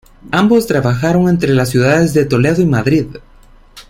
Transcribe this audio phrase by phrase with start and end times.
[0.31, 3.05] Ambos trabajaron entre las ciudades de Toledo y Madrid.